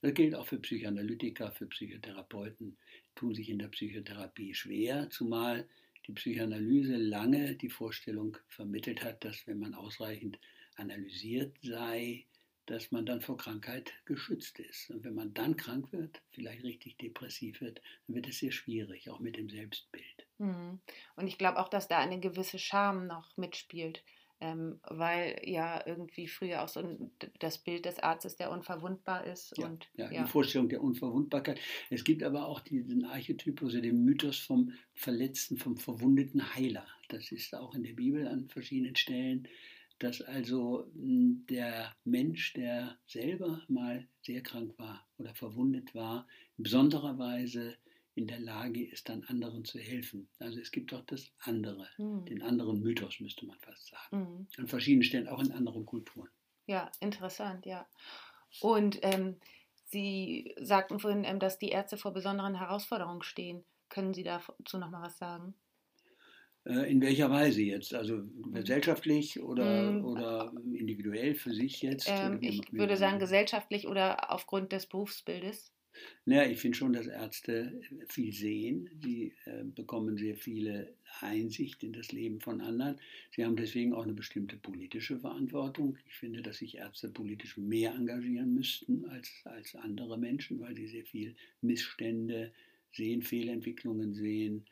Das 0.00 0.14
gilt 0.14 0.34
auch 0.34 0.46
für 0.46 0.58
Psychoanalytiker, 0.58 1.52
für 1.52 1.66
Psychotherapeuten, 1.66 2.76
tun 3.14 3.34
sich 3.34 3.48
in 3.48 3.58
der 3.58 3.68
Psychotherapie 3.68 4.54
schwer, 4.54 5.08
zumal 5.10 5.68
die 6.06 6.12
Psychoanalyse 6.12 6.96
lange 6.96 7.54
die 7.54 7.70
Vorstellung 7.70 8.36
vermittelt 8.48 9.04
hat, 9.04 9.24
dass 9.24 9.46
wenn 9.46 9.60
man 9.60 9.74
ausreichend 9.74 10.38
analysiert 10.74 11.56
sei, 11.62 12.24
dass 12.66 12.90
man 12.92 13.06
dann 13.06 13.20
vor 13.20 13.36
Krankheit 13.36 13.92
geschützt 14.04 14.58
ist. 14.60 14.90
Und 14.90 15.04
wenn 15.04 15.14
man 15.14 15.34
dann 15.34 15.56
krank 15.56 15.92
wird, 15.92 16.22
vielleicht 16.30 16.64
richtig 16.64 16.96
depressiv 16.98 17.60
wird, 17.60 17.80
dann 18.06 18.16
wird 18.16 18.28
es 18.28 18.38
sehr 18.38 18.52
schwierig, 18.52 19.10
auch 19.10 19.20
mit 19.20 19.36
dem 19.36 19.48
Selbstbild. 19.48 20.26
Mhm. 20.38 20.80
Und 21.16 21.26
ich 21.26 21.38
glaube 21.38 21.58
auch, 21.58 21.68
dass 21.68 21.88
da 21.88 21.98
eine 21.98 22.20
gewisse 22.20 22.58
Scham 22.58 23.06
noch 23.06 23.36
mitspielt 23.36 24.02
ähm, 24.42 24.80
weil 24.82 25.40
ja 25.44 25.80
irgendwie 25.86 26.26
früher 26.26 26.62
auch 26.62 26.68
so 26.68 26.80
ein, 26.80 27.12
das 27.38 27.58
Bild 27.58 27.84
des 27.84 28.00
Arztes, 28.00 28.34
der 28.34 28.50
unverwundbar 28.50 29.24
ist. 29.24 29.56
Ja, 29.56 29.66
und, 29.66 29.88
ja, 29.94 30.10
ja, 30.10 30.24
die 30.24 30.28
Vorstellung 30.28 30.68
der 30.68 30.82
Unverwundbarkeit. 30.82 31.60
Es 31.90 32.02
gibt 32.02 32.24
aber 32.24 32.46
auch 32.46 32.58
diesen 32.58 33.04
Archetypus, 33.04 33.68
also 33.68 33.80
den 33.80 34.04
Mythos 34.04 34.38
vom 34.38 34.72
verletzten, 34.94 35.58
vom 35.58 35.76
verwundeten 35.76 36.56
Heiler. 36.56 36.84
Das 37.08 37.30
ist 37.30 37.54
auch 37.54 37.74
in 37.76 37.84
der 37.84 37.92
Bibel 37.92 38.26
an 38.26 38.48
verschiedenen 38.48 38.96
Stellen, 38.96 39.46
dass 40.02 40.20
also 40.22 40.90
hm, 40.94 41.46
der 41.48 41.94
Mensch, 42.04 42.52
der 42.54 42.98
selber 43.06 43.62
mal 43.68 44.06
sehr 44.22 44.42
krank 44.42 44.78
war 44.78 45.06
oder 45.18 45.34
verwundet 45.34 45.94
war, 45.94 46.26
in 46.58 46.64
besonderer 46.64 47.18
Weise 47.18 47.76
in 48.14 48.26
der 48.26 48.40
Lage 48.40 48.84
ist, 48.84 49.08
dann 49.08 49.24
anderen 49.24 49.64
zu 49.64 49.78
helfen. 49.78 50.28
Also 50.38 50.60
es 50.60 50.70
gibt 50.70 50.92
auch 50.92 51.04
das 51.06 51.30
andere, 51.38 51.88
mhm. 51.96 52.26
den 52.26 52.42
anderen 52.42 52.80
Mythos, 52.80 53.20
müsste 53.20 53.46
man 53.46 53.58
fast 53.60 53.86
sagen. 53.86 54.18
Mhm. 54.18 54.46
An 54.58 54.68
verschiedenen 54.68 55.04
Stellen, 55.04 55.28
auch 55.28 55.40
in 55.40 55.52
anderen 55.52 55.86
Kulturen. 55.86 56.28
Ja, 56.66 56.90
interessant, 57.00 57.64
ja. 57.64 57.86
Und 58.60 58.98
ähm, 59.02 59.36
Sie 59.92 60.54
sagten 60.58 60.98
vorhin, 61.00 61.24
ähm, 61.24 61.38
dass 61.38 61.58
die 61.58 61.68
Ärzte 61.68 61.98
vor 61.98 62.12
besonderen 62.14 62.54
Herausforderungen 62.54 63.22
stehen. 63.22 63.62
Können 63.90 64.14
Sie 64.14 64.22
dazu 64.22 64.78
noch 64.78 64.90
mal 64.90 65.02
was 65.02 65.18
sagen? 65.18 65.54
Äh, 66.64 66.90
in 66.90 67.00
welcher 67.00 67.30
Weise 67.30 67.62
jetzt? 67.62 67.94
Also 67.94 68.16
mhm. 68.16 68.52
gesellschaftlich 68.54 69.40
oder, 69.42 69.92
mhm. 69.92 70.04
oder 70.04 70.52
individuell 70.74 71.34
für 71.34 71.52
sich 71.52 71.82
jetzt? 71.82 72.08
Ähm, 72.08 72.38
ich 72.40 72.72
würde 72.72 72.96
sagen 72.96 73.18
gesellschaftlich 73.18 73.88
oder 73.88 74.32
aufgrund 74.32 74.72
des 74.72 74.86
Berufsbildes. 74.86 75.72
Naja, 76.24 76.50
ich 76.50 76.58
finde 76.58 76.78
schon, 76.78 76.92
dass 76.92 77.06
Ärzte 77.06 77.80
viel 78.08 78.32
sehen. 78.32 78.88
Sie 79.02 79.34
äh, 79.44 79.64
bekommen 79.64 80.16
sehr 80.16 80.36
viele 80.36 80.94
Einsicht 81.20 81.82
in 81.82 81.92
das 81.92 82.12
Leben 82.12 82.40
von 82.40 82.60
anderen. 82.60 82.98
Sie 83.30 83.44
haben 83.44 83.56
deswegen 83.56 83.92
auch 83.92 84.04
eine 84.04 84.14
bestimmte 84.14 84.56
politische 84.56 85.18
Verantwortung. 85.18 85.98
Ich 86.06 86.14
finde, 86.14 86.40
dass 86.42 86.58
sich 86.58 86.78
Ärzte 86.78 87.10
politisch 87.10 87.58
mehr 87.58 87.94
engagieren 87.94 88.54
müssten 88.54 89.04
als, 89.06 89.30
als 89.44 89.74
andere 89.74 90.16
Menschen, 90.16 90.60
weil 90.60 90.74
sie 90.74 90.86
sehr 90.86 91.04
viel 91.04 91.34
Missstände 91.60 92.52
sehen, 92.92 93.22
Fehlentwicklungen 93.22 94.14
sehen. 94.14 94.64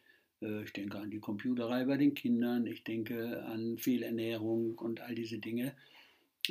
Äh, 0.42 0.64
ich 0.64 0.73
denke 0.73 0.99
an 0.99 1.11
die 1.11 1.20
Computerei 1.20 1.85
bei 1.85 1.97
den 1.97 2.14
Kindern, 2.14 2.66
ich 2.66 2.85
denke 2.85 3.44
an 3.44 3.78
Fehlernährung 3.78 4.78
und 4.78 5.00
all 5.00 5.14
diese 5.14 5.38
Dinge. 5.38 5.75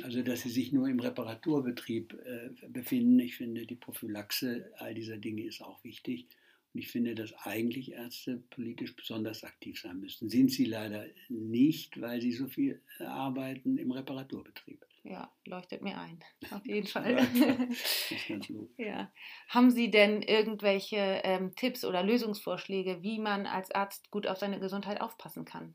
Also, 0.02 0.22
dass 0.22 0.42
sie 0.42 0.50
sich 0.50 0.72
nur 0.72 0.88
im 0.88 1.00
Reparaturbetrieb 1.00 2.14
äh, 2.24 2.68
befinden. 2.68 3.18
Ich 3.18 3.36
finde, 3.36 3.66
die 3.66 3.74
Prophylaxe 3.74 4.70
all 4.78 4.94
dieser 4.94 5.16
Dinge 5.16 5.44
ist 5.44 5.62
auch 5.62 5.82
wichtig. 5.84 6.26
Und 6.72 6.80
ich 6.80 6.88
finde, 6.88 7.16
dass 7.16 7.34
eigentlich 7.44 7.92
Ärzte 7.92 8.40
politisch 8.50 8.94
besonders 8.94 9.42
aktiv 9.42 9.80
sein 9.80 9.98
müssten. 9.98 10.28
Sind 10.28 10.52
sie 10.52 10.64
leider 10.64 11.06
nicht, 11.28 12.00
weil 12.00 12.20
sie 12.20 12.32
so 12.32 12.46
viel 12.46 12.80
arbeiten 13.00 13.76
im 13.76 13.90
Reparaturbetrieb. 13.90 14.86
Ja, 15.02 15.32
leuchtet 15.46 15.82
mir 15.82 15.98
ein. 15.98 16.22
Auf 16.50 16.66
jeden 16.66 16.86
Fall. 16.86 17.16
ja. 18.76 19.12
Haben 19.48 19.70
Sie 19.70 19.90
denn 19.90 20.22
irgendwelche 20.22 21.20
ähm, 21.24 21.54
Tipps 21.56 21.84
oder 21.84 22.02
Lösungsvorschläge, 22.02 23.02
wie 23.02 23.18
man 23.18 23.46
als 23.46 23.70
Arzt 23.70 24.10
gut 24.10 24.26
auf 24.26 24.38
seine 24.38 24.60
Gesundheit 24.60 25.00
aufpassen 25.00 25.44
kann? 25.44 25.74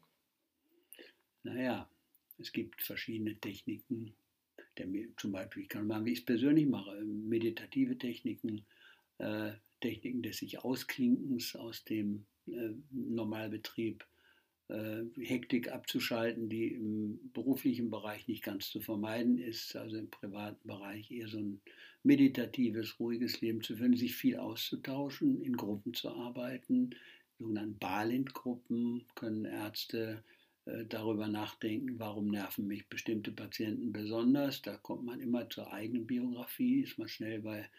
Naja, 1.44 1.90
es 2.38 2.52
gibt 2.52 2.82
verschiedene 2.82 3.36
Techniken. 3.40 4.16
Der, 4.78 4.88
zum 5.18 5.32
Beispiel, 5.32 5.64
ich 5.64 5.70
kann 5.70 5.88
mal, 5.88 6.04
wie 6.06 6.12
ich 6.12 6.20
es 6.20 6.26
persönlich 6.26 6.68
mache, 6.68 6.96
meditative 7.04 7.98
Techniken, 7.98 8.66
äh, 9.18 9.54
Techniken 9.82 10.22
des 10.22 10.38
sich 10.38 10.60
Ausklinkens 10.60 11.56
aus 11.56 11.84
dem 11.84 12.26
äh, 12.48 12.74
Normalbetrieb, 12.92 14.06
Hektik 14.68 15.72
abzuschalten, 15.72 16.50
die 16.50 16.74
im 16.74 17.32
beruflichen 17.34 17.92
Bereich 17.92 18.28
nicht 18.28 18.44
ganz 18.44 18.70
zu 18.72 18.82
vermeiden 18.82 19.38
ist, 19.38 19.76
also 19.76 19.98
im 19.98 20.10
privaten 20.10 20.68
Bereich 20.68 21.12
eher 21.12 21.28
so 21.28 21.38
ein 21.38 21.62
meditatives, 22.02 23.00
ruhiges 23.00 23.42
Leben 23.42 23.62
zu 23.62 23.78
führen, 23.78 23.96
sich 23.96 24.16
viel 24.16 24.38
auszutauschen, 24.38 25.42
in 25.42 25.56
Gruppen 25.56 25.94
zu 25.94 26.10
arbeiten, 26.10 26.96
sogenannten 27.38 27.78
Balint-Gruppen 27.78 29.06
können 29.14 29.46
Ärzte 29.46 30.24
äh, 30.66 30.86
darüber 30.86 31.28
nachdenken, 31.28 32.00
warum 32.00 32.28
nerven 32.28 32.68
mich 32.68 32.88
bestimmte 32.88 33.32
Patienten 33.32 33.92
besonders. 33.92 34.62
Da 34.62 34.78
kommt 34.78 35.06
man 35.06 35.20
immer 35.20 35.50
zur 35.50 35.72
eigenen 35.72 36.08
Biografie, 36.08 36.82
ist 36.82 36.98
man 36.98 37.08
schnell 37.08 37.42
bei 37.42 37.70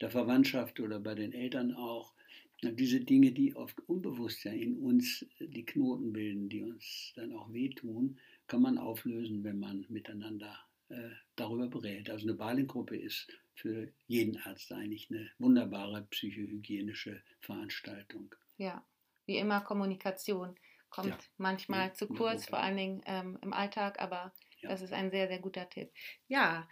der 0.00 0.10
Verwandtschaft 0.10 0.80
oder 0.80 0.98
bei 0.98 1.14
den 1.14 1.32
Eltern 1.32 1.72
auch. 1.72 2.14
Diese 2.62 3.00
Dinge, 3.00 3.32
die 3.32 3.56
oft 3.56 3.80
unbewusst 3.88 4.44
ja 4.44 4.52
in 4.52 4.78
uns 4.78 5.26
die 5.40 5.64
Knoten 5.64 6.12
bilden, 6.12 6.48
die 6.48 6.62
uns 6.62 7.12
dann 7.16 7.32
auch 7.32 7.52
wehtun, 7.52 8.18
kann 8.46 8.62
man 8.62 8.78
auflösen, 8.78 9.42
wenn 9.42 9.58
man 9.58 9.84
miteinander 9.88 10.58
äh, 10.88 11.10
darüber 11.36 11.66
berät. 11.66 12.08
Also 12.08 12.26
eine 12.26 12.34
Balengruppe 12.34 12.96
ist 12.96 13.28
für 13.54 13.92
jeden 14.06 14.36
Arzt 14.38 14.72
eigentlich 14.72 15.10
eine 15.10 15.30
wunderbare 15.38 16.06
psychohygienische 16.10 17.22
Veranstaltung. 17.40 18.34
Ja, 18.56 18.84
wie 19.26 19.38
immer 19.38 19.60
Kommunikation 19.60 20.54
kommt 20.90 21.08
ja. 21.08 21.18
manchmal 21.38 21.88
ja, 21.88 21.94
zu 21.94 22.06
kurz, 22.06 22.46
vor 22.46 22.58
allen 22.60 22.76
Dingen 22.76 23.02
ähm, 23.06 23.38
im 23.42 23.52
Alltag, 23.52 24.00
aber 24.00 24.32
ja. 24.60 24.68
das 24.68 24.82
ist 24.82 24.92
ein 24.92 25.10
sehr, 25.10 25.28
sehr 25.28 25.38
guter 25.38 25.68
Tipp. 25.68 25.90
Ja, 26.28 26.68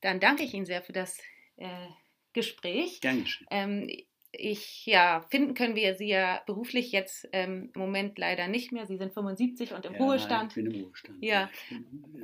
dann 0.00 0.20
danke 0.20 0.44
ich 0.44 0.54
Ihnen 0.54 0.66
sehr 0.66 0.82
für 0.82 0.92
das 0.92 1.18
äh, 1.56 1.88
Gespräch. 2.32 3.00
Dankeschön. 3.00 3.46
Ähm, 3.50 3.90
ich, 4.38 4.86
ja, 4.86 5.24
finden 5.30 5.54
können 5.54 5.74
wir 5.74 5.94
Sie 5.94 6.08
ja 6.08 6.42
beruflich 6.46 6.92
jetzt 6.92 7.28
ähm, 7.32 7.70
im 7.74 7.80
Moment 7.80 8.18
leider 8.18 8.48
nicht 8.48 8.72
mehr. 8.72 8.86
Sie 8.86 8.96
sind 8.96 9.12
75 9.12 9.72
und 9.72 9.84
im 9.84 9.94
ja, 9.94 9.98
Ruhestand. 9.98 10.52
Ich 10.52 10.62
bin 10.62 10.72
im 10.72 10.84
Ruhestand. 10.84 11.22
Ja. 11.22 11.50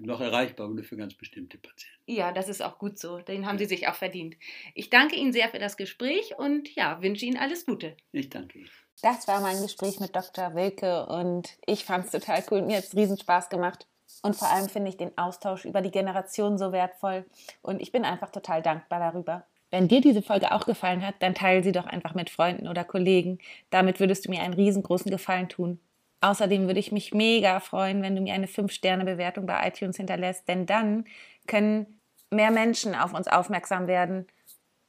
Noch 0.01 0.21
erreichbar, 0.21 0.69
nur 0.69 0.85
für 0.85 0.97
ganz 0.97 1.15
bestimmte 1.15 1.59
Patienten. 1.59 1.99
Ja, 2.07 2.33
das 2.33 2.49
ist 2.49 2.63
auch 2.63 2.79
gut 2.79 2.99
so. 2.99 3.19
Den 3.19 3.47
haben 3.47 3.57
ja. 3.57 3.61
Sie 3.61 3.67
sich 3.67 3.89
auch 3.89 3.95
verdient. 3.95 4.37
Ich 4.75 4.91
danke 4.91 5.17
Ihnen 5.17 5.33
sehr 5.33 5.49
für 5.49 5.59
das 5.59 5.77
Gespräch 5.77 6.39
und 6.39 6.75
ja, 6.75 7.01
wünsche 7.03 7.27
Ihnen 7.27 7.37
alles 7.37 7.67
Gute. 7.67 7.97
Ich 8.13 8.31
danke 8.31 8.59
Ihnen. 8.59 8.71
Das 9.03 9.27
war 9.29 9.41
mein 9.41 9.63
Gespräch 9.63 9.99
mit 10.01 10.15
Dr. 10.15 10.55
Wilke 10.55 11.07
und 11.07 11.57
ich 11.67 11.85
fand 11.85 12.05
es 12.07 12.11
total 12.11 12.45
cool. 12.51 12.63
Mir 12.63 12.79
hat 12.79 12.85
es 12.85 12.97
riesen 12.97 13.19
Spaß 13.19 13.49
gemacht. 13.49 13.87
Und 14.23 14.37
vor 14.37 14.49
allem 14.51 14.69
finde 14.69 14.91
ich 14.91 14.97
den 14.97 15.17
Austausch 15.17 15.65
über 15.65 15.81
die 15.81 15.91
Generation 15.91 16.59
so 16.59 16.73
wertvoll. 16.73 17.25
Und 17.63 17.81
ich 17.81 17.93
bin 17.93 18.05
einfach 18.05 18.31
total 18.31 18.61
dankbar 18.61 19.01
darüber. 19.01 19.47
Wenn 19.71 19.89
dir 19.89 20.01
diese 20.01 20.23
Folge 20.23 20.53
auch 20.53 20.67
gefallen 20.67 21.07
hat, 21.07 21.17
dann 21.21 21.35
teile 21.35 21.63
sie 21.63 21.73
doch 21.73 21.87
einfach 21.87 22.15
mit 22.15 22.31
Freunden 22.31 22.69
oder 22.69 22.85
Kollegen. 22.85 23.39
Damit 23.71 24.01
würdest 24.01 24.27
du 24.27 24.31
mir 24.31 24.43
einen 24.43 24.55
riesengroßen 24.55 25.11
Gefallen 25.11 25.49
tun. 25.49 25.81
Außerdem 26.21 26.67
würde 26.67 26.81
ich 26.81 26.93
mich 26.93 27.15
mega 27.15 27.61
freuen, 27.61 28.03
wenn 28.03 28.17
du 28.17 28.23
mir 28.23 28.35
eine 28.35 28.47
5-Sterne-Bewertung 28.47 29.47
bei 29.47 29.67
iTunes 29.67 29.97
hinterlässt, 29.97 30.47
denn 30.49 30.67
dann 30.67 31.05
können 31.47 32.01
mehr 32.31 32.51
Menschen 32.51 32.95
auf 32.95 33.15
uns 33.15 33.27
aufmerksam 33.27 33.87
werden 33.87 34.27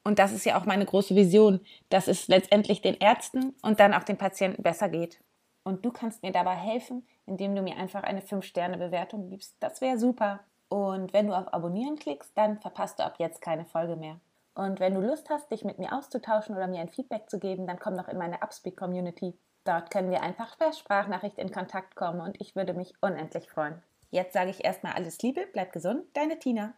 und 0.04 0.20
das 0.20 0.32
ist 0.32 0.46
ja 0.46 0.60
auch 0.60 0.66
meine 0.66 0.86
große 0.86 1.16
Vision, 1.16 1.60
dass 1.90 2.08
es 2.08 2.28
letztendlich 2.28 2.82
den 2.82 2.96
Ärzten 2.96 3.54
und 3.62 3.80
dann 3.80 3.94
auch 3.94 4.04
den 4.04 4.18
Patienten 4.18 4.64
besser 4.64 4.90
geht. 4.90 5.22
Und 5.64 5.86
du 5.86 5.92
kannst 5.92 6.24
mir 6.24 6.32
dabei 6.32 6.56
helfen, 6.56 7.06
indem 7.28 7.56
du 7.56 7.62
mir 7.62 7.78
einfach 7.78 8.02
eine 8.02 8.22
5-Sterne-Bewertung 8.22 9.30
gibst. 9.30 9.56
Das 9.60 9.80
wäre 9.80 10.00
super. 10.00 10.40
Und 10.70 11.14
wenn 11.14 11.28
du 11.28 11.34
auf 11.34 11.54
Abonnieren 11.54 11.98
klickst, 11.98 12.36
dann 12.36 12.60
verpasst 12.60 12.98
du 12.98 13.04
ab 13.04 13.16
jetzt 13.20 13.42
keine 13.42 13.66
Folge 13.66 13.96
mehr. 13.96 14.20
Und 14.54 14.80
wenn 14.80 14.94
du 14.94 15.02
Lust 15.02 15.30
hast, 15.30 15.52
dich 15.52 15.64
mit 15.64 15.80
mir 15.80 15.94
auszutauschen 15.94 16.56
oder 16.56 16.68
mir 16.68 16.82
ein 16.82 16.90
Feedback 16.90 17.30
zu 17.30 17.40
geben, 17.40 17.68
dann 17.68 17.80
komm 17.80 17.96
doch 17.96 18.08
in 18.08 18.18
meine 18.18 18.42
Upspeak-Community. 18.42 19.38
Dort 19.64 19.92
können 19.92 20.12
wir 20.12 20.22
einfach 20.22 20.58
per 20.58 20.74
Sprachnachricht 20.74 21.38
in 21.38 21.52
Kontakt 21.52 21.96
kommen 21.96 22.20
und 22.20 22.40
ich 22.42 22.56
würde 22.56 22.74
mich 22.74 22.94
unendlich 23.02 23.50
freuen. 23.50 23.82
Jetzt 24.10 24.34
sage 24.34 24.50
ich 24.50 24.66
erstmal 24.66 24.94
alles 24.94 25.22
Liebe, 25.22 25.48
bleib 25.54 25.72
gesund, 25.72 26.04
deine 26.14 26.38
Tina. 26.38 26.74